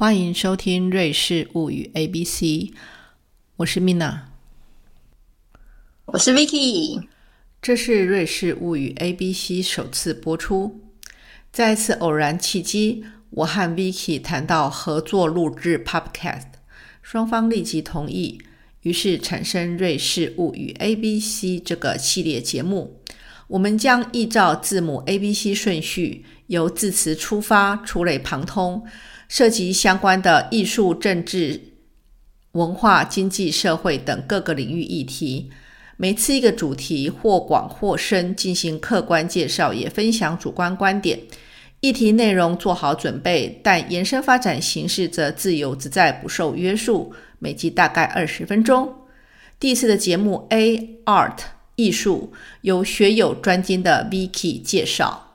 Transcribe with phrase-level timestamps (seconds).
[0.00, 2.46] 欢迎收听《瑞士物语 A B C》，
[3.56, 4.20] 我是 Mina，
[6.06, 7.06] 我是 Vicky。
[7.60, 10.80] 这是《瑞士物语 A B C》首次播出。
[11.52, 16.46] 在一次偶然契机，我和 Vicky 谈到合作录制 Podcast，
[17.02, 18.40] 双方立即同意，
[18.80, 22.98] 于是产生《瑞士物语 A B C》这个系列节目。
[23.48, 28.86] 我们将依照字母 A B C 顺序，由字词出发，触类旁通。
[29.30, 31.60] 涉及相关的艺术、政治、
[32.52, 35.48] 文化、经济、社会等各个领域议题，
[35.96, 41.20] 每次一个主题，或广或深，进行客观介绍，也分享主观观点。
[41.78, 47.14] 议题内容做好准备，但延伸发展形式则自由自在，不受约束。
[47.38, 48.92] 每集大概二十分钟。
[49.60, 51.38] 第一次的节目 A Art
[51.76, 55.29] 艺术，由学友专精的 Vicky 介绍。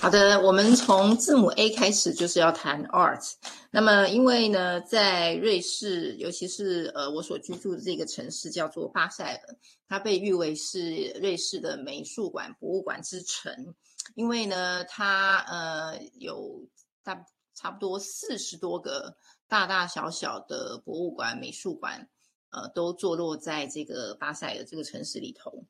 [0.00, 3.32] 好的，我们从字母 A 开始就是要谈 art。
[3.70, 9.56] 那么，因为呢，在瑞士，尤其是呃我所居住的这个城市叫做巴塞尔，
[9.88, 13.74] 它被誉为是瑞士的美术馆、博物馆之城。
[14.14, 16.66] 因为呢，它呃有
[17.02, 17.24] 大
[17.54, 19.16] 差不多四十多个
[19.48, 22.08] 大大小小的博物馆、美术馆，
[22.50, 25.64] 呃，都坐落在这个巴塞尔这个城市里头。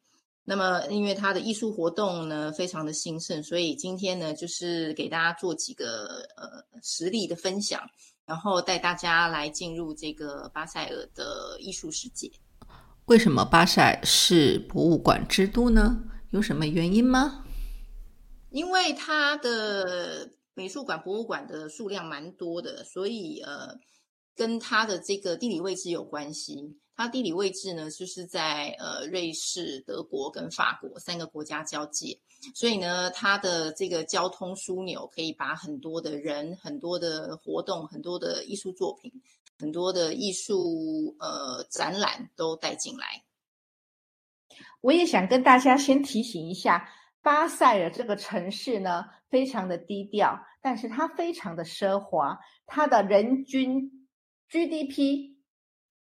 [0.47, 7.81] 那么，因为它的艺术活动呢非常的兴盛，所以今天呢就是给大家做几个呃实例的分享，
[8.27, 12.31] 然后带大家来进入这个巴塞尔的艺术世界。
[13.07, 15.99] 为什么巴塞是博物馆之都呢？
[16.31, 17.43] 有什么原因吗？
[18.51, 23.75] 因为它的美术馆、博物馆的数量蛮多的，所以呃，
[24.37, 26.77] 跟它的这个地理位置有关系。
[26.97, 32.17] 它地理位置呢，就是在呃瑞士、德国跟法国三个国家交界，
[32.55, 39.13] 所以呢，它的这个交通枢纽可以把很多的人、很多的活动、很多的艺术作品、
[39.59, 43.25] 很多的艺术呃展览都带进来。
[44.81, 46.89] 我也想跟大家先提醒一下，
[47.23, 54.07] 巴塞尔这个城市呢，非常的低调，但是它非常的奢华，它的人均
[54.49, 55.34] GDP。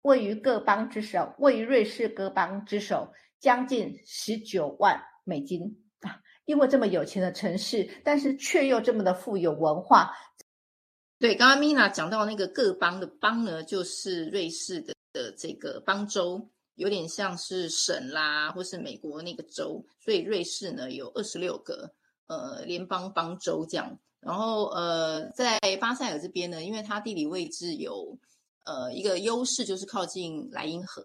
[0.04, 6.20] 位于各邦之首，位于瑞士各邦之首，将近十九万美金啊！
[6.46, 10.12] 因为这么有钱的城市，但是却又这么的富有文化。
[11.20, 19.86] 对，刚刚 Mina 讲到那个各邦的邦呢，就是瑞士的的这个邦州，有点像是省啦，或是美国那个州。
[20.00, 21.94] 所以瑞士呢有二十六个
[22.26, 24.00] 呃联邦邦州这样。
[24.20, 28.18] 然后呃，在巴塞尔这边呢，因为它地理位置有。
[28.64, 31.04] 呃，一个优势就是靠近莱茵河。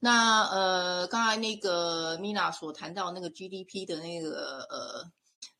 [0.00, 5.10] 那呃，刚才那个 Mina 所谈到那个 GDP 的那个呃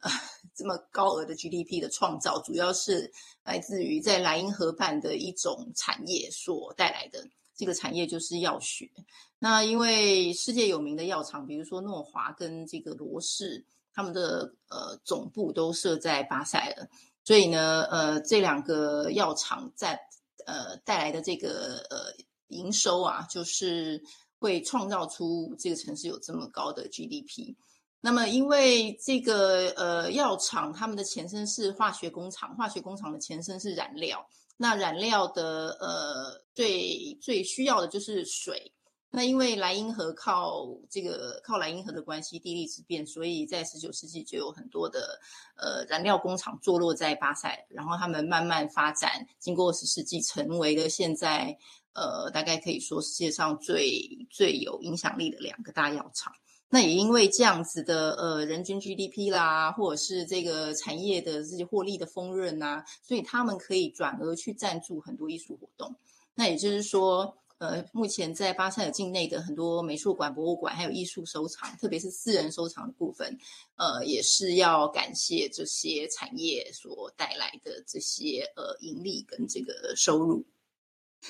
[0.01, 0.11] 呃
[0.55, 3.11] 这么高额的 GDP 的创造，主要是
[3.45, 7.27] 来自于在莱茵河畔的一种产业所带来的。
[7.59, 8.91] 这个产业就是药学。
[9.39, 13.65] 那因为世界有名的药厂，比如说诺华跟这个罗氏，
[13.95, 16.87] 他们的呃总部都设在巴塞尔，
[17.25, 19.99] 所以呢，呃，这两个药厂在
[20.47, 22.13] 呃，带来的这个呃
[22.49, 24.03] 营收啊，就是
[24.39, 27.55] 会创造出这个城市有这么高的 GDP。
[28.01, 34.27] 那么，因为这个呃药厂，他们的前身是化学工厂，化学工厂的前身是染料。
[34.57, 38.73] 那染料的呃最最需要的就是水。
[39.17, 45.19] 那因为莱茵河靠这个靠莱茵河的关系，地利之便，所以在十九世纪就有很多的
[45.57, 51.57] 呃燃料工厂坐落在巴塞，然后他们慢慢发展，经过十世纪，成为了现在
[51.95, 56.31] 呃大概可以说世界上最最有影响力的两个大药厂。
[56.69, 65.97] 那也因为这样子的呃人均 GDP 啦，或者是这个产业的这些获利的丰润呐，所以他们可以转而去赞助很多艺术活动。
[66.35, 67.35] 那也就是说。
[67.59, 73.39] 呃，目前在巴塞尔境内的很多美术馆、博物馆，还有艺术收藏，特别是私人收藏的部分，
[73.77, 80.45] 呃，也是要感谢这些产业所带来的这些呃盈利跟这个收入。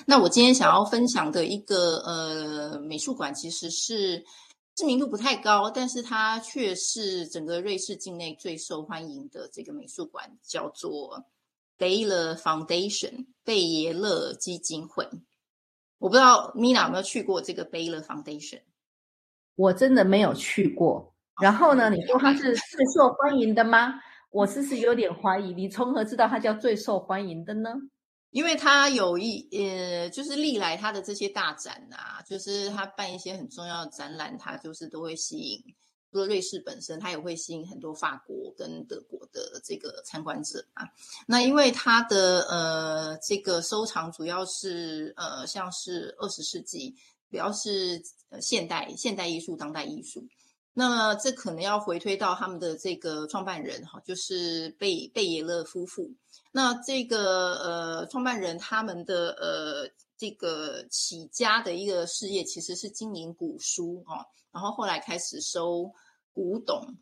[0.05, 4.25] 那我今天想要分享的一个呃美术馆，其实是
[4.75, 11.25] 知名度不太高，但是它却是整个瑞士境内最受欢迎的这个美术馆，叫做
[11.79, 15.07] Baylor Foundation 贝耶勒基金会。
[15.99, 18.61] 我不知道 Mina 有没有去过这个 Baylor Foundation，
[19.55, 21.13] 我真的没有去过。
[21.41, 23.93] 然后呢，你说它是最受欢迎的吗？
[24.29, 25.53] 我是是有点怀疑。
[25.53, 27.75] 你从何知道它叫最受欢迎的呢？
[28.31, 35.63] 因为它有一呃，就是历来它的这些大展啊，就是它办一些很重要的展览，它就是都会吸引
[36.11, 40.85] 除了瑞士本身，它也会吸引很多法国跟德国的这个参观者啊。
[41.27, 46.95] 那因为它的呃这个收藏主要是呃像是二十世纪，
[47.29, 50.25] 主要是呃现代现代艺术、当代艺术。
[50.73, 56.11] 那么这可能要回推到他们的这个创办人哈，就是贝贝耶勒夫妇。
[56.51, 65.91] 那这个呃创办人他们的呃这个起家的一个事业其实是经营古书哦，然后后来开始收
[66.33, 66.95] 古董，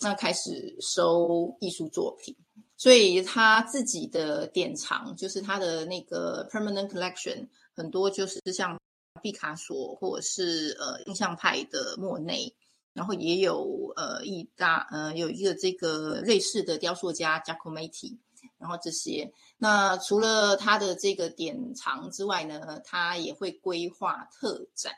[0.00, 2.34] 那开始收艺术作品，
[2.76, 8.78] 所以他自己的典藏就是他的那个 permanent collection 很多就是像
[9.22, 12.54] 毕卡索或者是呃印象派的莫内。
[12.94, 18.18] 然后也有呃意大呃有一个这个瑞士的雕塑家 Giacometti，
[18.58, 24.92] 然后这些那除了他的这个典藏之外呢，他也会规划特展。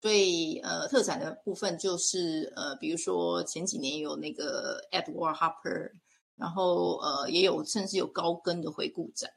[0.00, 5.92] 所以呃特展的部分就是呃比如说前几年有那个 Edward Hopper，
[6.36, 9.30] 然后呃也有甚至有高跟的回顾展。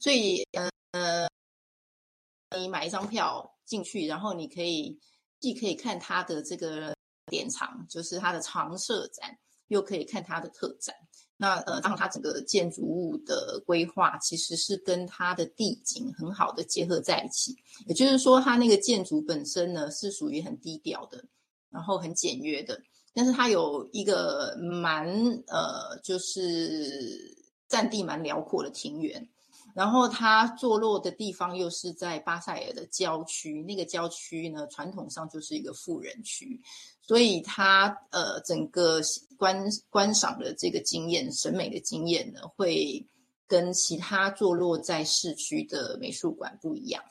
[0.00, 1.28] 所以呃呃
[2.58, 4.98] 你买一张票进去，然后你可以。
[5.40, 6.96] 既可以看它的这个
[7.26, 10.96] 典藏，就是它的常设展，又可以看它的特展。
[11.36, 17.54] 那呃，当它整个建筑物的规划其实是跟它的地景很好的结合在一起。
[17.86, 21.24] 也就是说，它那个建筑本身呢是属于很低调的，
[21.70, 22.80] 然后很简约的，
[23.12, 25.08] 但是它有一个蛮
[25.48, 27.36] 呃，就是
[27.68, 29.28] 占地蛮辽阔的庭园。
[29.74, 36.60] 然后它坐落的地方又是在巴塞尔的郊区，那个郊区呢，传统上就是一个富人区，
[37.02, 39.00] 所以它呃整个
[39.36, 43.04] 观观赏的这个经验、审美的经验呢，会
[43.48, 47.02] 跟其他坐落在市区的美术馆不一样。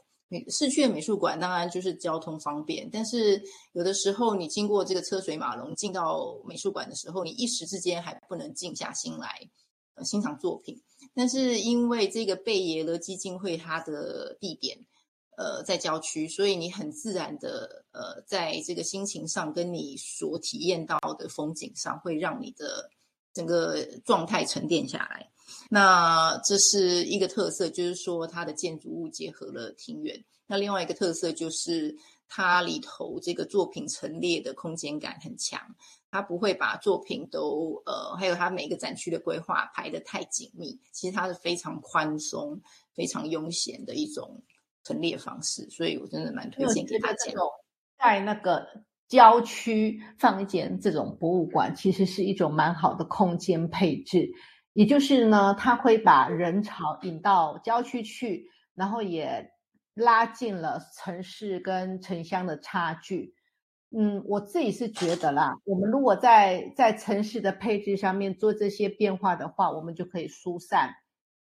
[0.50, 3.40] 市区的美术馆当然就是交通方便，但是
[3.74, 9.48] 有的时候你经过这个车水马龙进到美术馆的时候，你一时之间还不能静下心来
[10.04, 10.82] 欣赏作品。
[11.14, 14.78] 但是因为这个贝耶勒基金会它的地点，
[15.38, 22.90] 呃，在郊区，所以你很自然的，呃，在这个心情上跟你所体验到的风景上，会让你的
[23.34, 25.30] 整个状态沉淀下来。
[25.70, 30.24] 那这是一个特色，就是说它的建筑物结合了庭院。
[30.48, 31.98] 那另外一个特色就是
[32.36, 35.62] 它里头这个作品陈列的空间感很强。
[36.10, 42.60] 它不会把作品都呃，还有它每个展区的规划排得太紧密，其实它是非常宽松、
[42.96, 44.42] 非常悠闲的一种
[44.84, 47.32] 陈列方式，所以我真的蛮推荐给大家。
[48.00, 48.68] 在那个
[49.08, 54.32] 郊区放一间这种博物馆，其实是一种蛮好的空间配置。
[54.74, 59.52] 也就是呢，它会把人潮引到郊区去，然后也
[59.94, 63.36] 拉近了城市跟城乡的差距。
[63.96, 70.90] 嗯，我自己是觉得啦，我们如果在在城市的配置上面做这些变化的话，我们就可以疏散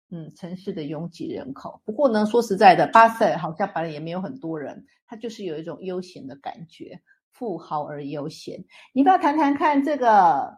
[0.10, 1.82] 嗯城市的拥挤人口。
[1.84, 7.02] 不过呢，说实在的，巴塞好像本来也没有很多人，它就是有一种悠闲的感觉，
[7.34, 8.64] 富豪而悠闲。
[8.94, 10.58] 你不要谈谈看这个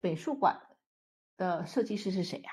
[0.00, 0.60] 美术馆
[1.36, 2.50] 的设计师是谁呀？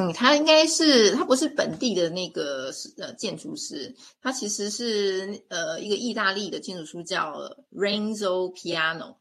[0.00, 7.32] 嗯，他应该是他不是本地的那个呃建筑师，他其实是呃一个意大利的建筑师叫
[7.70, 9.16] Renzo Piano。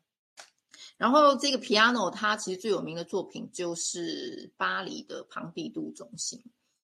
[0.98, 6.42] 然后这个 Piano 他其实最有名的作品就是巴黎的庞毕度中心。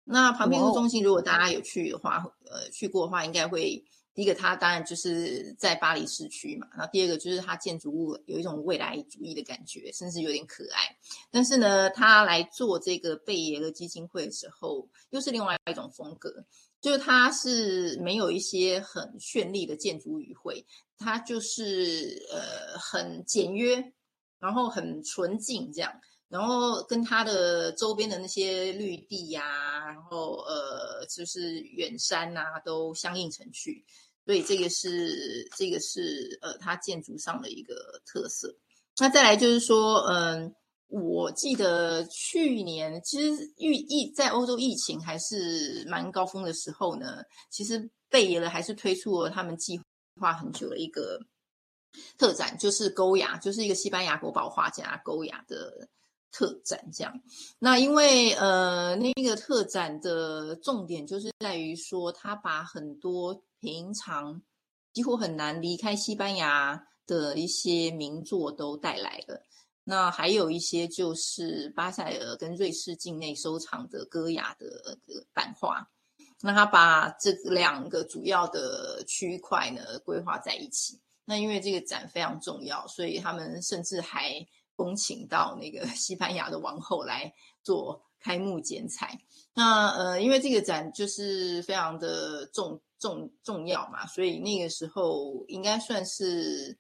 [0.04, 3.84] 那庞毕度中心如果大家有去的话，呃去过的话，应该会。
[4.14, 6.68] 第一个，它当然就是在巴黎市区嘛。
[6.72, 10.96] 然后第二个就是它建筑物有一种未来主义的感觉，甚至有点可爱。
[11.32, 16.46] 但是呢，他来做这个贝爷的基金会的时候，又是另外一种风格，
[16.80, 20.64] 就是它是没有一些很绚丽的建筑语汇，
[20.98, 23.94] 它就是呃很简约，
[24.40, 25.92] 然后很纯净这样。
[26.30, 33.86] 然后跟它的周边的那些绿地呀，然后呃，就是远山呐，都相映成趣。
[34.26, 38.56] 所以这个是这个是呃，它建筑上的一个特色。
[39.00, 40.54] 那再来就是说，嗯，
[40.88, 49.80] 我记得去年其实疫疫在欧洲疫情还是蛮高峰的时候呢，其实贝耶勒还是推出了他们计
[50.20, 51.20] 划很久的一个
[52.18, 55.88] 特展，就是勾雅，就是一个西班牙国宝画家勾雅的。
[56.36, 57.14] 特展这样，
[57.60, 64.42] 那因为呃，那个特展的重点就是在于说，他把很多平常
[64.92, 69.42] 几乎很难离开西班牙的一些名作都带来了。
[69.86, 74.98] 那还有一些就是巴塞尔跟瑞士境内收藏的戈雅的
[75.34, 75.90] 版画。
[76.42, 81.00] 那他把这两个主要的区块呢规划在一起。
[81.24, 89.20] 那因为这个展非常重要，所以他们甚至还恭请到那个 西班牙的王后来做开幕剪彩。
[89.54, 96.78] 那呃，因为这个展就是非常的重重重要嘛，所以那个时候应该算是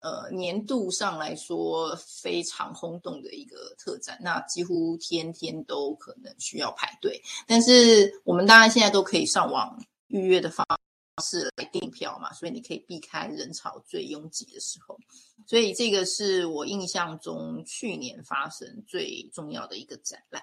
[0.00, 4.18] 呃年度上来说非常轰动的一个特展。
[4.22, 10.66] 那几乎天天都可能需要排队，但是我们大家现在都可以上网预约的方。
[11.22, 14.98] 式来订票嘛，所以你可以避开人潮最拥挤的时候。
[15.46, 20.42] 所以这个是我印象中去年发生最重要的一个展览。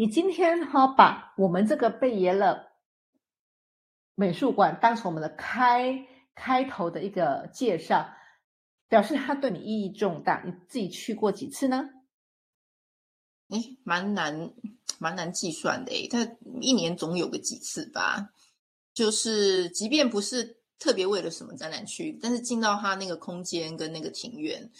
[0.00, 2.70] 你今天哈把我们这个贝耶勒
[4.14, 8.08] 美术馆当成我们的开开头的一个介绍，
[8.88, 10.42] 表示它对你意义重大。
[10.46, 11.90] 你自己去过几次呢？
[13.50, 14.54] 哎，蛮难
[14.98, 16.26] 蛮难计算的诶，它
[16.62, 18.30] 一年总有个几次吧。
[18.94, 24.70] 就是，即便不是特别为了什么展览去，但是进到他那个空间跟那个庭院，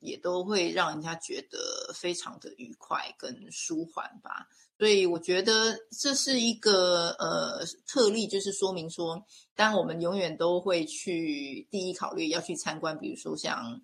[0.00, 4.48] 也都会让人家觉得非常的愉快跟舒缓吧。
[4.78, 9.24] 所以我觉得这是一个呃特例，就是说明说，
[9.54, 13.80] 当我们永远都会去第一考虑要去参观，比如说像。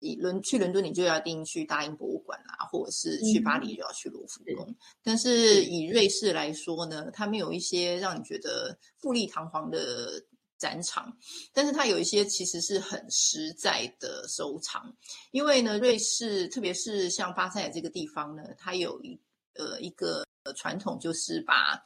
[0.00, 4.72] 以伦去伦敦，你就要定去大英博物馆啦，或者是去巴黎就要去罗浮宫。
[5.02, 10.22] 但是以瑞士来说呢，它没有一些让你觉得富丽堂皇的
[10.58, 11.16] 展场，
[11.52, 14.94] 但是它有一些其实是很实在的收藏。
[15.30, 19.18] 因为呢，瑞士特别是像巴塞尔这个地方呢，它有一
[19.54, 20.24] 呃一个
[20.56, 21.82] 传统，就是把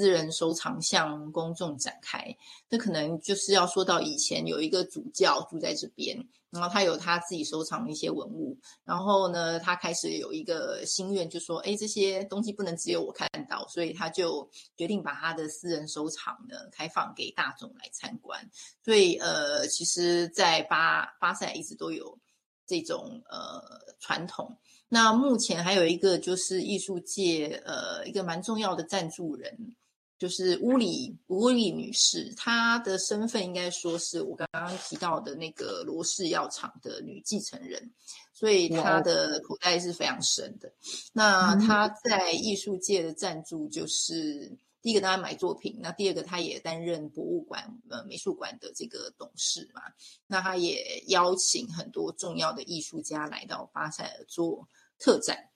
[0.00, 2.34] 私人收藏向公众展开。
[2.70, 6.26] 那可能就是要说到以前有一个主教住在这边。
[6.50, 18.50] 然后他有他自己收藏的一些文物，然后呢，他开始有一个心愿，就说：“哎，这些东西不能只有我看到。”所以他就决定把他的私人收藏呢开放给大众来参观。
[18.84, 22.18] 所以，呃，其实，在巴巴塞一直都有
[22.66, 23.62] 这种呃
[24.00, 24.58] 传统。
[24.88, 29.76] 那目前还有一个就是艺术界呃一个蛮重要的赞助人。
[30.20, 37.90] 就是乌里乌里女士，她的身份应该说是我刚刚提到的那个罗氏药厂的女继承人，
[38.34, 40.70] 所以她的口袋是非常深的。
[41.14, 49.80] 那她在艺术界的赞助，就是第一个当然买作品，那第二个她也担任博物馆呃美术馆的这个董事嘛。
[50.26, 55.49] 那她也邀请很多重要的艺术家来到巴塞尔做特展。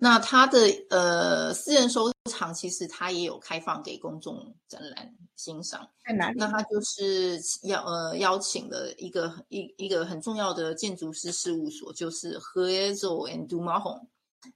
[0.00, 6.38] 那他的呃私人收藏其实他也有开放给公众展览欣赏，在哪里？
[6.38, 14.06] 那他就是邀呃邀请了一个一一个很重要的建筑师事务所，就是 h e z o and Dumahon，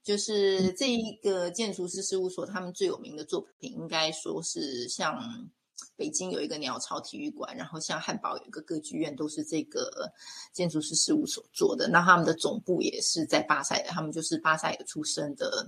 [0.03, 5.49] 就是这一个建筑师事务所，他们最有名的作品应该说是像。
[5.97, 10.13] 北京有一个鸟巢体育馆，然后像汉堡有一个歌剧院，都是这个
[10.53, 11.89] 建筑师事务所做的。
[11.89, 15.67] 那他们的总部也是在巴塞的，他们就是巴塞尔出身的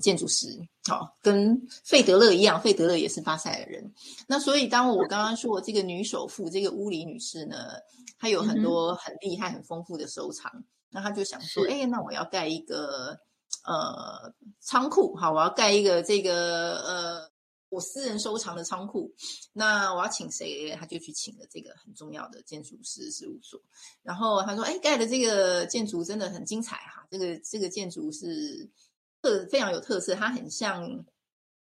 [0.00, 0.48] 建筑师。
[0.88, 3.92] 好，跟费德勒一样，费德勒也是巴塞尔人。
[4.26, 7.56] 那所以，当我刚刚说这个女首富，这个乌里女士呢，
[8.18, 10.50] 她有很多很厉害、很丰富的收藏。
[10.90, 13.18] 那她就想说，哎，那我要盖一个
[13.64, 17.31] 呃仓库，好，我要盖一个这个呃。
[17.72, 19.10] 我私人收藏的仓库，
[19.54, 20.76] 那我要请谁？
[20.78, 23.58] 他就去请了这个很重要的建筑师事务所。
[24.02, 27.06] 然后他说：“哎，盖的这个建筑真的很精彩哈！
[27.10, 28.68] 这个这个建筑是
[29.22, 31.02] 特非常有特色，它很像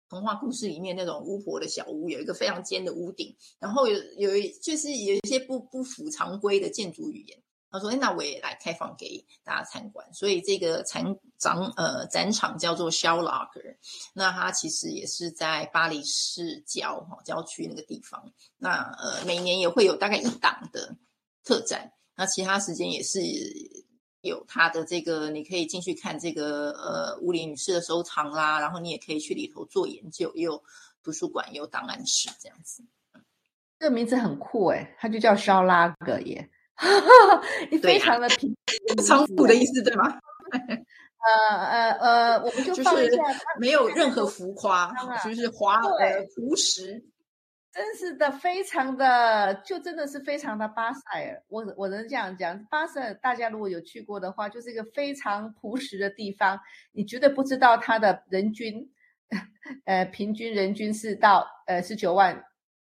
[0.08, 7.38] 童话故事里面那种巫婆的小屋，有一个非常尖的屋顶，然后有有一就是有一些不不符常规的建筑语言。”
[7.70, 10.12] 他说：“哎，那我也来开放给大家参观。
[10.12, 13.78] 所以这个展展呃展场叫做 s h e l l o c k e r
[14.12, 18.32] 那它其实也是在巴黎市郊哈郊区那个地方。
[18.58, 20.96] 那呃每年也会有大概一档的
[21.44, 21.92] 特展。
[22.16, 23.20] 那其他时间也是
[24.20, 30.62] 有它的这个，你可以进去看这个呃乌里女士的收藏啦，然后你也可以去里头做研究，也有
[31.02, 32.84] 图书馆，有档案室这样子。
[33.78, 36.50] 这个名字很酷诶，它就叫肖拉格耶。”
[36.80, 38.56] 哈，你非常的平，
[39.04, 40.18] 仓库的意思对吗？
[41.20, 43.22] 呃呃呃，我们就放一下，
[43.58, 44.90] 没有任何浮夸，
[45.22, 47.04] 就是华呃朴实，
[47.70, 51.42] 真是的，非常的，就真的是非常的巴塞尔。
[51.48, 56.58] 我我能这样讲，巴塞尔大家如果有去过的话，就是一个非常朴实的地方，
[56.92, 58.90] 你绝对不知道它的人均，
[59.84, 62.42] 呃，平均人均是到呃十九万。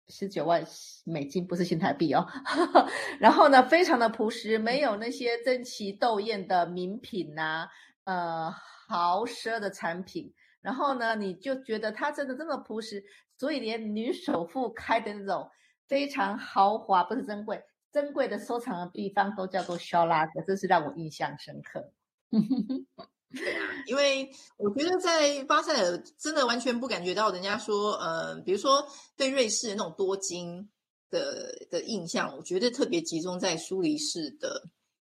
[0.08, 0.64] 十九万
[1.04, 2.26] 美金不是新台币哦，
[3.18, 7.68] 然后呢，非常的朴实，没有那些争奇斗艳的名品呐，
[8.04, 8.50] 呃，
[8.88, 10.32] 豪奢的产品。
[10.60, 13.04] 然后呢，你就觉得它真的这么朴实，
[13.36, 15.50] 所以连女首富开的那种
[15.88, 21.92] 非常豪华，不是珍贵，珍贵的收藏的地方都叫做肖拉格，这是让我印象深刻。
[23.36, 28.86] 对啊，因为我觉得在巴塞尔真的完全不感觉到人家说，呃，比如说
[29.16, 30.68] 对瑞士的那种多金
[31.10, 34.62] 的的印象，我觉得特别集中在苏黎世的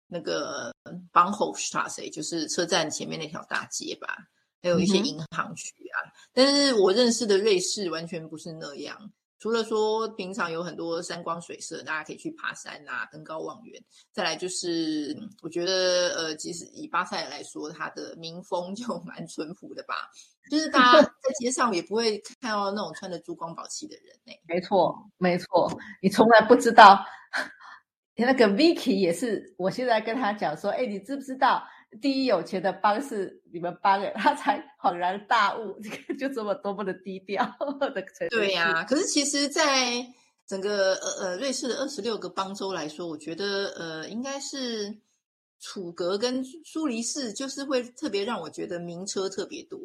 [0.07, 0.73] 那个
[1.13, 4.17] Bahnhofstrasse，就是车站前面那条大街吧，
[4.63, 6.13] 还有一些银行区啊。
[6.33, 9.13] 但是我认识的瑞士完全不是那样。
[9.43, 13.83] 除了说平常有很多山光水色，大家可以去爬山啊，登高望远。
[14.13, 20.09] 再来就是，我觉得呃，其实以巴塞尔来说，它的民风就 蛮淳朴的吧。
[20.49, 24.33] 就是大家 在街上也不会看到那种穿着珠光宝气的人呢。
[24.47, 27.05] 没错，没错，你从来不知道。
[28.15, 31.65] 那个 Vicky 也是，我现在跟他讲说，哎，你知不知道？
[32.01, 37.45] 第一有钱的帮是你们帮人，他才恍然大悟，这个就这么多么 的低调
[37.79, 38.29] 的城市。
[38.31, 40.07] 对呀，可是其实，在
[40.47, 45.01] 整个呃呃瑞士的二十六个邦州来说，我觉得呃应该是
[45.61, 49.79] 楚格跟苏黎世，就是会特别让我觉得名车特别多。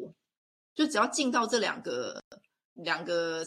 [0.74, 2.22] 就只要进到这两个
[2.72, 3.44] 两个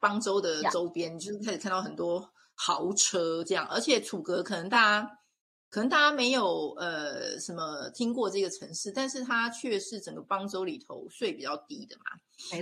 [0.00, 5.18] 邦州的周边，就是开始看到很多豪车这样，而且楚格可能大家。
[5.72, 12.04] 可能大家没有呃什么听过这个城市，但是它却是整个邦州里头税比较低的嘛。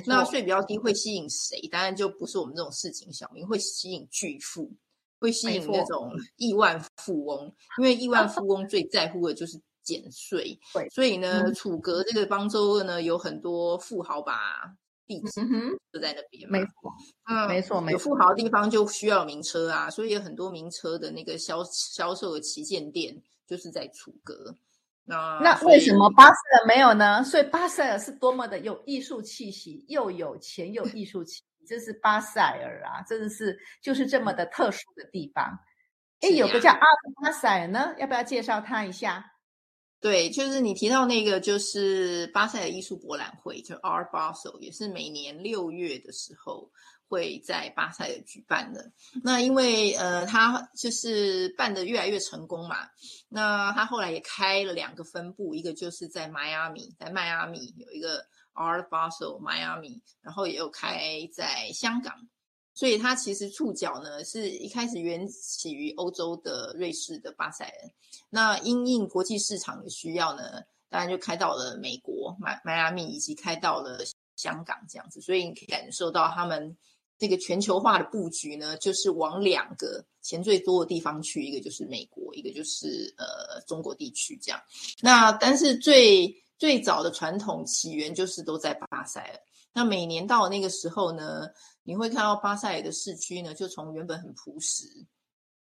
[0.07, 1.61] 那税比较低会吸引谁？
[1.73, 4.73] 当然就不是我们这种市井小民，会吸引巨富，
[5.19, 7.53] 会吸引那种 亿万富翁。
[7.79, 10.57] 因为亿万富翁最在乎的就是减税。
[10.73, 14.73] 对，所以呢，楚格这个邦州呢，有很多富豪吧。
[15.11, 15.41] 地址
[15.93, 16.95] 就在那边，没错，
[17.29, 24.55] 嗯，没错，没有富豪的地方就需要名车啊，所以有很多名车的那个销销售的旗舰店就是在楚格。
[25.05, 27.25] 那那为什么巴塞尔没有呢？
[27.25, 35.59] 所以巴塞尔是多么的有艺术气息，又有钱又艺术气息，这是巴塞尔啊，真的是就是这么的特殊的地方。
[36.21, 39.25] 哎，有个叫阿尔巴塞尔呢，要不要介绍他一下？
[40.01, 46.71] 对，就是你提到那个，就是巴塞的艺术博览会，就 Art Basel，也是每年六月的时候
[47.07, 48.91] 会在巴塞尔举办的。
[49.23, 52.89] 那因为呃，他就是办的越来越成功嘛，
[53.29, 62.15] 那他后来也开了两个分部，一个就是在迈阿密，在迈阿密有一个 Art Basel 迈阿密，然后也有开在香港。
[62.81, 67.91] 所以它其实触角呢，是一开始源起于欧洲的瑞士的巴塞尔，
[68.31, 73.99] 那因应国际市场的需要呢，当然就开到了美国迈迈阿密，以及开到了
[74.35, 75.21] 香港这样子。
[75.21, 76.75] 所以你可以感受到他们
[77.19, 84.59] 这个全球化的布局呢，就是往两个钱最多的地方去，一个就是美国，一个就是呃中国地区这样。
[85.03, 89.39] 那但是最最早的传统起源就是都在巴塞尔。
[89.73, 91.47] 那每年到那个时候呢，
[91.83, 94.85] 你会看到巴塞尔的市区呢，就从原本很朴实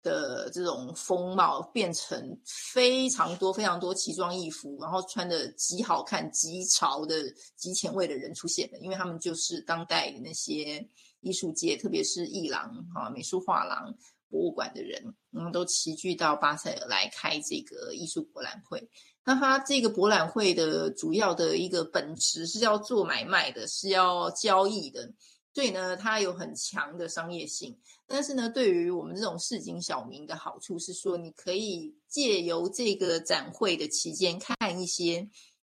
[0.02, 7.16] 的这种风貌，变成非常多、非常多奇装异服，然后穿的极好看、极潮的、
[7.56, 8.78] 极前卫的人出现了。
[8.80, 10.88] 因为他们就是当代那些
[11.22, 13.96] 艺术界，特别是艺廊、哈美术画廊、
[14.30, 18.90] 博物馆的人，嗯，都齐聚到巴塞尔来开这个艺术博览会。
[19.26, 25.10] 那它这个博览会的主要的一个本质是要做买卖的，是要交易的，
[25.54, 27.78] 所以呢，它有很强的商业性。
[28.08, 35.30] 但是呢，对于我们这种市井小民的好处是说，你可以借由这个展会的期间看一些，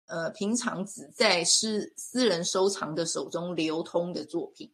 [0.07, 4.73] 呃，平常只在私私人收藏的手中流通的作品，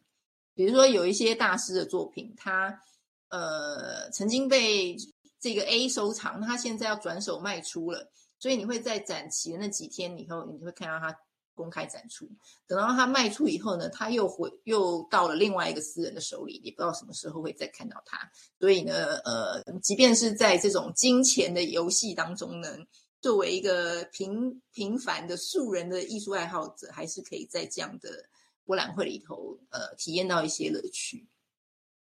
[0.55, 2.81] 比如说有一些大师的作品，他
[3.29, 4.95] 呃曾经被
[5.39, 8.09] 这个 A 收藏，他现在要转手卖出了。
[8.39, 11.17] 所以你会在展期的那几天以后，你会看到他
[11.53, 12.29] 公开展出。
[12.67, 18.29] 等到它卖出以后呢，它又回又到了另外一个私人的手里，也不知道什么时候会再看到它。
[18.59, 22.77] 所以呢，呃，即便是在这种金钱的游戏当中呢，
[23.21, 28.09] 作为一个平平凡的素人的艺术爱好者，还是可以在这样的
[28.65, 31.27] 博览会里头，呃，体验到一些乐趣。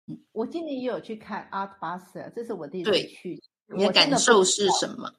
[0.06, 5.12] 嗯，我今年也有去看 Art Basel，这是我第一次去，你的感受是什么？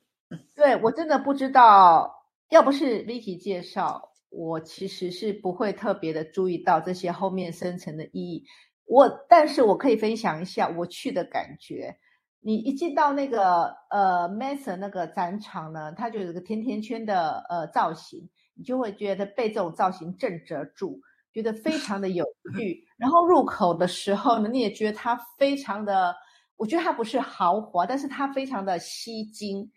[0.55, 8.45] 对我真的不知道，要不是 Vicky 介绍，我其实是不会特别的注意到这些后面深层的意义。
[8.85, 11.97] 我，但是我可以分享一下我去的感觉。
[12.41, 21.01] 你一进到那个呃 Mason 那个展场呢，它就有个甜甜圈的呃造型，你就会觉得被这种造型震慑住，
[21.33, 22.87] 觉得非常的有 趣。
[22.97, 26.15] 然后入口的时候呢，你也觉得它非常的，
[26.55, 29.69] 我觉得它不是豪华，但是它非常的吸睛。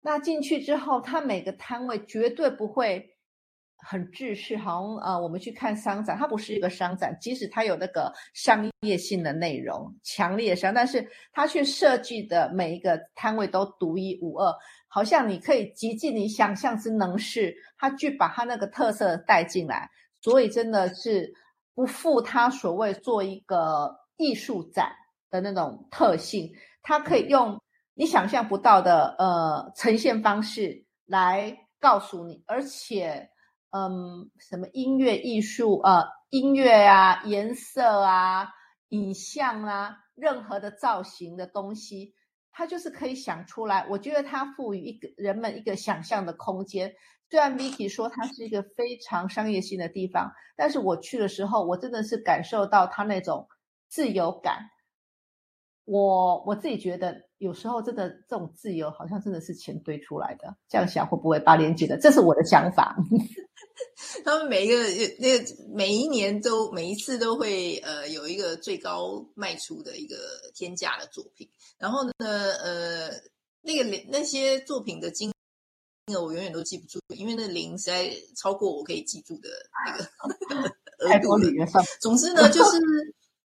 [0.00, 3.15] 那进去之后，它每个摊位绝对不会
[3.88, 14.52] 很制式，好像呃，我们去看商展，它不是一个商展，即使它有那个商业性的内容，强烈商，但是它去设计的每一个摊位都独一无二，
[14.88, 19.88] 好像你可以极尽你想象之能事，它去把它那个特色带进来，
[20.20, 21.32] 所以真的是
[21.72, 24.90] 不负它所谓做一个艺术展
[25.30, 27.56] 的那种特性，它可以用
[27.94, 33.30] 你想象不到的呃呈现方式来告诉你，而且。
[33.70, 35.78] 嗯，什么音乐艺术？
[35.80, 38.48] 呃，音乐啊，颜色啊，
[38.88, 42.14] 影像啊，任何的造型的东西，
[42.52, 43.86] 它就是可以想出来。
[43.90, 46.94] 我觉得它赋予一个人们一个想象的空间。
[47.28, 53.48] 虽然 Vicky 说它是一个非常商业性的地方，但是我去的时候，我真的是感受到它那种
[53.88, 54.70] 自由感。
[55.84, 60.56] 我我自己觉得，有时候真的这种自由，好像真的是钱堆出来的。
[60.68, 61.98] 这样想会不会八连级的？
[61.98, 62.96] 这是我的想法。
[64.24, 64.82] 他们每一个
[65.18, 70.16] 那个每一年都每一次都会呃有一个最高卖出的一个
[70.54, 73.10] 天价的作品，然后呢呃
[73.62, 75.30] 那个那些作品的金
[76.12, 79.48] 额我永远都记不住，因为那零实在超过我可以记住的
[79.86, 80.04] 那个
[81.04, 81.68] 额度了。
[82.00, 82.78] 总之呢，就是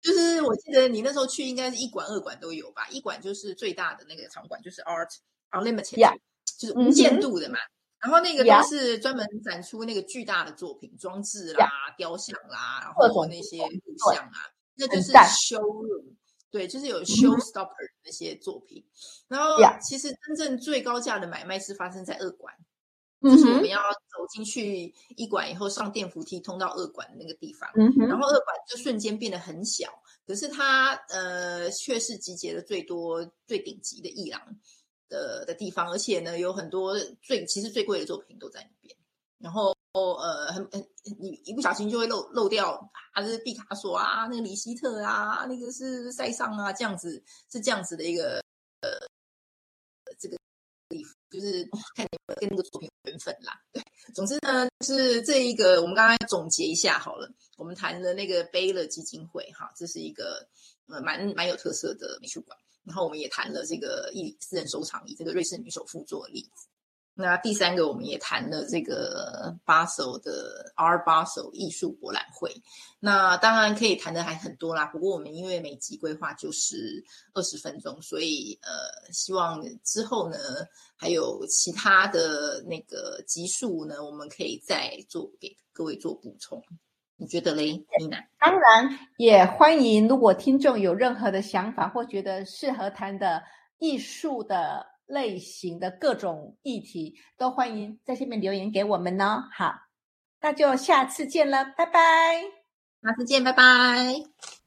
[0.01, 2.87] 就是我记得你那时候去应该是一馆二馆都有吧？
[2.89, 5.09] 一馆就是最大的那个场馆，就是 Art
[5.51, 6.19] Unlimited，
[6.59, 7.57] 就是无限度的嘛。
[8.03, 16.03] 然后那个都是专门展出那个巨大的作品、装置啦、雕像啦，然后那些录像啊，那就是 showroom，
[16.51, 18.85] 对，就是有 showstopper 那些作品。
[19.29, 22.53] 然后其实真正最高价的买卖是发生在二馆，
[23.21, 29.87] 就是我们要走进去一馆以后，上电扶梯通到二馆那个地方，然后二馆就瞬间变得很小，
[30.27, 34.41] 可是它呃却是集结了最多、最顶级的艺廊。
[35.13, 38.95] 的的地方，而且呢，有很多最其实最贵的作品都在那边。
[39.37, 40.83] 然后呃，很很
[41.19, 48.41] 你一不小心就会漏漏掉，啊，是毕卡索啊，那个里希特啊，那个是塞尚啊，这样子是这样子的一个
[48.81, 48.89] 呃
[50.17, 50.35] 这个
[50.89, 53.61] 地方，就是看你跟那个作品缘分啦。
[53.71, 53.83] 对，
[54.15, 60.47] 总之呢，是这一个我们刚刚总结一下好了，我们谈的那个贝勒基金会哈，这是一个
[60.87, 62.57] 呃蛮蛮有特色的美术馆。
[62.83, 66.67] 然后我们也谈了这个艺私人收藏，以这个瑞士女首富做例子。
[67.15, 72.51] 那第三个，我们也谈了这个巴塞的 R 巴塞艺术博览会。
[72.99, 77.03] 那当然可以谈的还很多啦，不过我们因为每集规划就是
[77.35, 80.37] 二十分钟，所以呃，希望之后呢
[80.95, 86.63] 还有其他的那个集数呢，我们可以再做给各位做补充。
[87.15, 88.17] 你觉得嘞，妮娜？
[88.39, 93.43] 当然也欢迎，如果听众有任何的想法或觉得适合谈的
[93.77, 99.43] 艺术的类型的各种议题，都欢迎在下面留言给我们呢。
[99.53, 99.73] 好，
[100.41, 102.01] 那就下次见了，拜拜。
[103.01, 104.62] 下次见，拜拜。